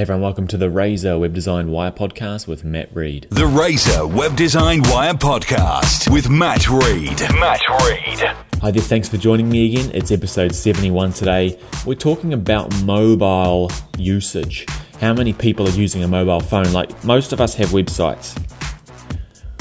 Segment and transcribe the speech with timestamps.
[0.00, 3.26] Hey everyone, welcome to the Razor Web Design Wire podcast with Matt Reed.
[3.28, 7.20] The Razor Web Design Wire podcast with Matt Reed.
[7.38, 8.18] Matt Reed.
[8.62, 9.90] Hi there, thanks for joining me again.
[9.92, 11.60] It's episode 71 today.
[11.84, 14.64] We're talking about mobile usage.
[15.02, 16.72] How many people are using a mobile phone?
[16.72, 18.34] Like most of us have websites.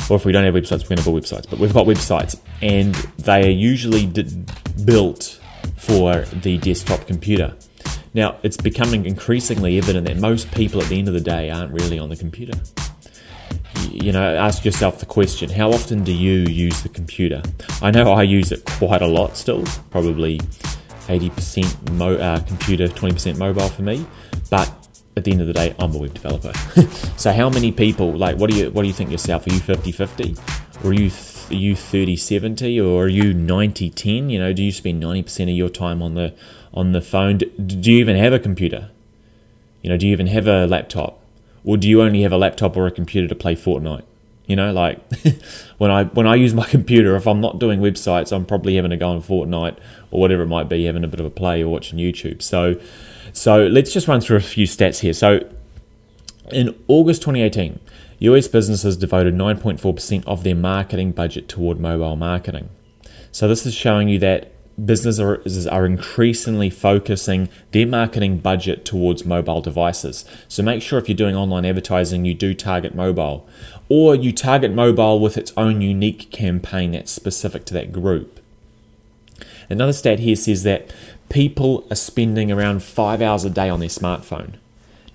[0.10, 1.50] Or if we don't have websites, we're going to build websites.
[1.50, 4.46] But we've got websites, and they are usually d-
[4.86, 5.38] built
[5.76, 7.56] for the desktop computer.
[8.14, 11.72] Now, it's becoming increasingly evident that most people at the end of the day aren't
[11.72, 12.58] really on the computer.
[13.92, 17.42] You know, ask yourself the question how often do you use the computer?
[17.82, 20.40] I know I use it quite a lot still, probably
[21.08, 24.06] 80% mo- uh, computer, 20% mobile for me,
[24.50, 24.72] but
[25.16, 26.54] at the end of the day, I'm a web developer.
[27.18, 29.46] so, how many people, like, what do you, what do you think yourself?
[29.48, 30.36] Are you 50 50?
[30.84, 31.12] Or are you
[31.50, 35.44] are you 30 70 or are you 90 10 you know do you spend 90%
[35.44, 36.34] of your time on the
[36.80, 37.38] on the phone.
[37.38, 38.90] Do, do you even have a computer?
[39.82, 41.22] You know, do you even have a laptop?
[41.64, 44.04] Or do you only have a laptop or a computer to play Fortnite?
[44.48, 45.00] You know, like
[45.78, 48.92] when I when I use my computer, if I'm not doing websites, I'm probably having
[48.92, 49.78] to go on Fortnite
[50.12, 52.42] or whatever it might be, having a bit of a play or watching YouTube.
[52.42, 52.80] So,
[53.34, 55.14] so let's just run through a few stats here.
[55.14, 55.42] So,
[56.52, 57.80] in August 2018,
[58.20, 62.70] US businesses devoted 9.4% of their marketing budget toward mobile marketing.
[63.32, 64.52] So this is showing you that
[64.86, 70.26] businesses are increasingly focusing their marketing budget towards mobile devices.
[70.48, 73.48] So make sure if you're doing online advertising, you do target mobile,
[73.90, 78.40] or you target mobile with its own unique campaign that's specific to that group.
[79.70, 80.94] Another stat here says that
[81.30, 84.56] people are spending around five hours a day on their smartphone.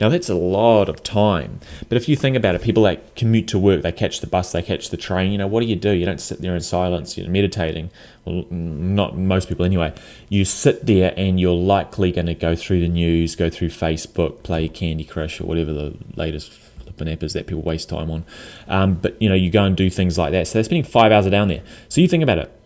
[0.01, 1.61] Now, that's a lot of time.
[1.89, 4.53] But if you think about it, people that commute to work, they catch the bus,
[4.53, 5.91] they catch the train, you know, what do you do?
[5.91, 7.91] You don't sit there in silence, you're meditating.
[8.25, 9.93] Well, not most people anyway.
[10.29, 14.43] You sit there and you're likely going to go through the news, go through Facebook,
[14.43, 18.25] play Candy Crush or whatever the latest flipping app is that people waste time on.
[18.69, 20.47] Um, but, you know, you go and do things like that.
[20.47, 21.63] So they're spending five hours down there.
[21.89, 22.61] So you think about it.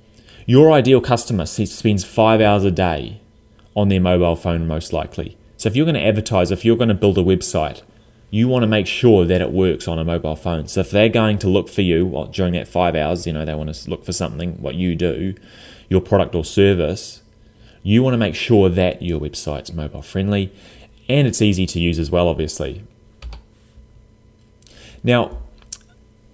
[0.46, 3.20] Your ideal customer spends five hours a day
[3.74, 5.37] on their mobile phone, most likely.
[5.58, 7.82] So if you're going to advertise, if you're going to build a website,
[8.30, 10.68] you want to make sure that it works on a mobile phone.
[10.68, 13.54] So if they're going to look for you during that five hours, you know, they
[13.54, 15.34] want to look for something, what you do,
[15.88, 17.22] your product or service,
[17.82, 20.52] you want to make sure that your website's mobile friendly
[21.08, 22.84] and it's easy to use as well, obviously.
[25.02, 25.38] Now,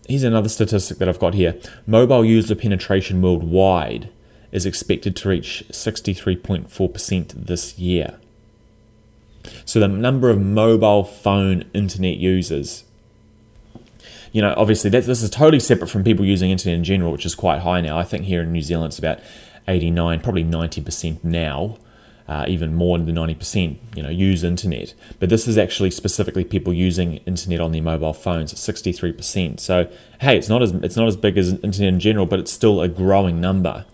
[0.06, 4.10] here's another statistic that I've got here mobile user penetration worldwide
[4.52, 8.18] is expected to reach 63.4% this year.
[9.64, 12.84] So the number of mobile phone internet users.
[14.32, 17.24] You know, obviously that, this is totally separate from people using internet in general, which
[17.24, 17.98] is quite high now.
[17.98, 19.20] I think here in New Zealand it's about
[19.68, 21.78] 89, probably 90% now.
[22.26, 24.94] Uh, even more than 90%, you know, use internet.
[25.20, 29.60] But this is actually specifically people using internet on their mobile phones 63%.
[29.60, 32.50] So hey, it's not as it's not as big as internet in general, but it's
[32.50, 33.84] still a growing number.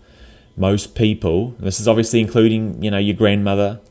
[0.55, 3.81] Most people, this is obviously including, you know, your grandmother,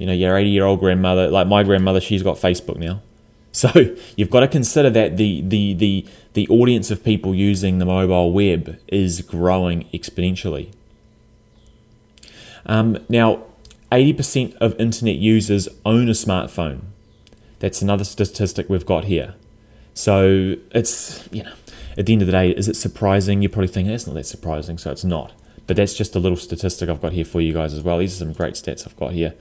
[0.00, 3.02] you know, your 80 year old grandmother, like my grandmother, she's got Facebook now.
[3.52, 3.68] So
[4.14, 8.32] you've got to consider that the, the, the, the audience of people using the mobile
[8.32, 10.72] web is growing exponentially.
[12.64, 13.42] Um, now,
[13.90, 16.82] 80% of internet users own a smartphone.
[17.58, 19.34] That's another statistic we've got here.
[19.94, 21.54] So it's, you know,
[21.98, 23.42] at the end of the day, is it surprising?
[23.42, 25.32] You're probably thinking, it's not that surprising, so it's not.
[25.66, 27.98] But that's just a little statistic I've got here for you guys as well.
[27.98, 29.34] These are some great stats I've got here.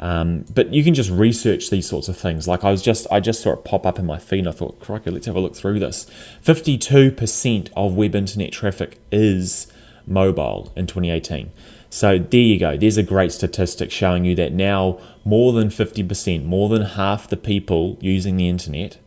[0.00, 2.46] Um, but you can just research these sorts of things.
[2.46, 4.40] Like I was just, I just saw it pop up in my feed.
[4.40, 6.06] and I thought, crikey, let's have a look through this.
[6.40, 9.66] Fifty-two percent of web internet traffic is
[10.06, 11.50] mobile in 2018.
[11.90, 12.76] So there you go.
[12.76, 17.36] There's a great statistic showing you that now more than 50%, more than half the
[17.36, 18.98] people using the internet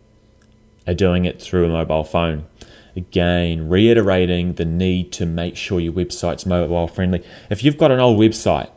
[0.87, 2.45] are doing it through a mobile phone.
[2.95, 7.23] Again, reiterating the need to make sure your website's mobile friendly.
[7.49, 8.69] If you've got an old website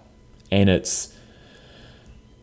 [0.50, 1.13] and it's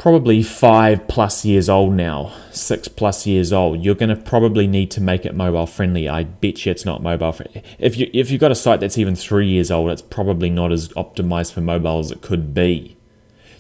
[0.02, 4.90] probably five plus years old now, six plus years old, you're going to probably need
[4.90, 6.10] to make it mobile friendly.
[6.10, 7.62] I bet you it's not mobile friendly.
[7.78, 10.72] If you if you've got a site that's even three years old, it's probably not
[10.72, 12.98] as optimized for mobile as it could be.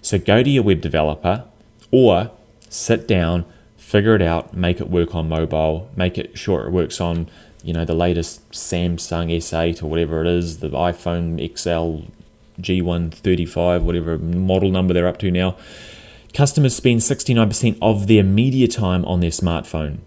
[0.02, 1.46] So go to your web developer,
[1.92, 2.32] or
[2.70, 3.46] sit down,
[3.78, 7.30] figure it out, make it work on mobile, make it sure it works on
[7.64, 12.10] you know the latest Samsung S8 or whatever it is, the iPhone XL
[12.60, 15.56] G135, whatever model number they're up to now
[16.34, 20.00] Customers spend 69% of their media time on their smartphone.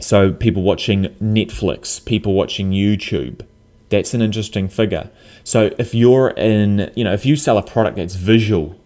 [0.00, 3.44] So, people watching Netflix, people watching YouTube.
[3.90, 5.10] That's an interesting figure.
[5.44, 8.80] So, if you're in, you know, if you sell a product that's visual,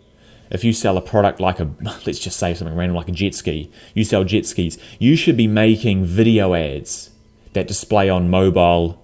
[0.50, 1.70] if you sell a product like a,
[2.06, 5.36] let's just say something random like a jet ski, you sell jet skis, you should
[5.36, 7.10] be making video ads
[7.52, 9.00] that display on mobile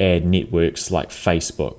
[0.00, 1.76] ad networks like Facebook.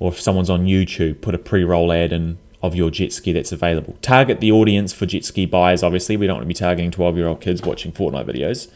[0.00, 3.32] Or if someone's on YouTube, put a pre roll ad in of your jet ski
[3.32, 3.96] that's available.
[4.02, 6.16] Target the audience for jet ski buyers, obviously.
[6.16, 8.70] We don't want to be targeting 12 year old kids watching Fortnite videos.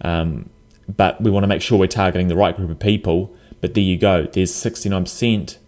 [0.00, 0.48] Um,
[0.88, 3.34] but we want to make sure we're targeting the right group of people.
[3.60, 5.58] But there you go, there's 69%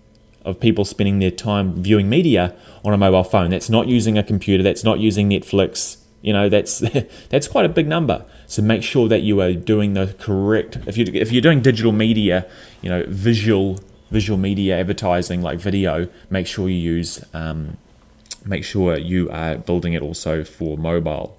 [0.44, 3.50] of people spending their time viewing media on a mobile phone.
[3.50, 5.98] That's not using a computer, that's not using Netflix.
[6.22, 6.78] You know, that's
[7.28, 8.24] that's quite a big number.
[8.46, 10.78] So make sure that you are doing the correct.
[10.86, 12.46] If you if you're doing digital media,
[12.80, 13.80] you know, visual
[14.10, 17.24] visual media advertising like video, make sure you use.
[17.32, 17.76] Um,
[18.44, 21.36] make sure you are building it also for mobile.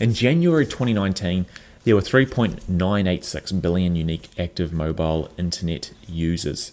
[0.00, 1.46] In January 2019,
[1.84, 6.72] there were 3.986 billion unique active mobile internet users.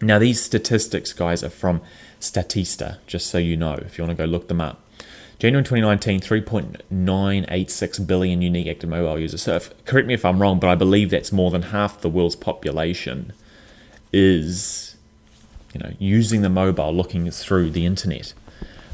[0.00, 1.82] Now, these statistics, guys, are from
[2.20, 4.80] Statista, just so you know, if you want to go look them up.
[5.40, 9.42] January 2019, 3.986 billion unique active mobile users.
[9.42, 12.10] So, if, correct me if I'm wrong, but I believe that's more than half the
[12.10, 13.32] world's population
[14.12, 14.96] is,
[15.72, 18.34] you know, using the mobile, looking through the internet.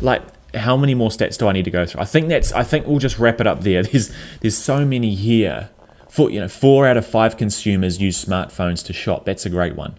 [0.00, 0.22] Like,
[0.54, 2.00] how many more stats do I need to go through?
[2.00, 2.52] I think that's.
[2.52, 3.82] I think we'll just wrap it up there.
[3.86, 5.70] There's there's so many here.
[6.08, 9.24] For you know, four out of five consumers use smartphones to shop.
[9.24, 9.98] That's a great one.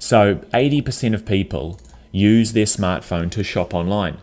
[0.00, 1.80] So 80% of people
[2.10, 4.18] use their smartphone to shop online.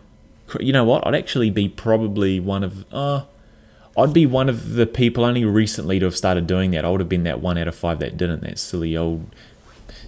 [0.60, 1.06] You know what?
[1.06, 3.24] I'd actually be probably one of, uh,
[3.98, 6.86] I'd be one of the people only recently to have started doing that.
[6.86, 8.42] I would have been that one out of five that didn't.
[8.42, 9.34] That silly old,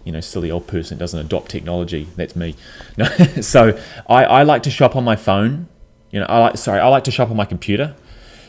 [0.03, 2.07] you know, silly old person doesn't adopt technology.
[2.15, 2.55] That's me.
[2.97, 3.05] No,
[3.41, 5.67] so I, I like to shop on my phone.
[6.11, 7.95] You know, I like sorry, I like to shop on my computer.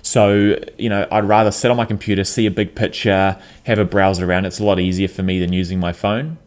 [0.02, 3.84] So, you know, I'd rather sit on my computer, see a big picture, have a
[3.84, 4.46] browser around.
[4.46, 6.38] It's a lot easier for me than using my phone.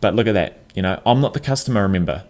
[0.00, 0.58] But look at that.
[0.74, 2.24] You know, I'm not the customer, remember.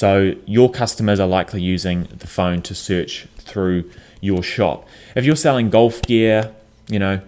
[0.00, 3.90] So your customers are likely using the phone to search through
[4.22, 4.88] your shop.
[5.14, 6.54] If you're selling golf gear,
[6.88, 7.20] you know,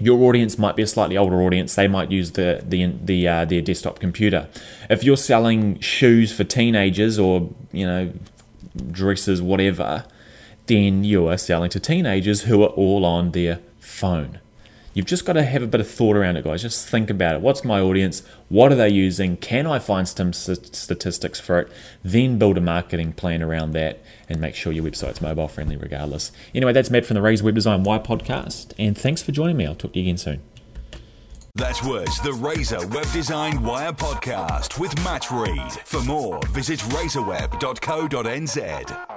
[0.00, 1.76] your audience might be a slightly older audience.
[1.76, 4.48] They might use the the the uh, their desktop computer.
[4.90, 8.12] If you're selling shoes for teenagers or you know
[8.90, 10.04] dresses, whatever,
[10.66, 14.40] then you are selling to teenagers who are all on their phone.
[14.94, 16.60] You've just got to have a bit of thought around it, guys.
[16.62, 17.40] Just think about it.
[17.40, 18.22] What's my audience?
[18.50, 19.38] What are they using?
[19.38, 21.72] Can I find some statistics for it?
[22.04, 26.30] Then build a marketing plan around that and make sure your website's mobile friendly regardless.
[26.54, 28.74] Anyway, that's Matt from the Razor Web Design Wire podcast.
[28.78, 29.66] And thanks for joining me.
[29.66, 30.42] I'll talk to you again soon.
[31.54, 35.72] That was the Razor Web Design Wire podcast with Matt Reed.
[35.84, 39.11] For more, visit razorweb.co.nz.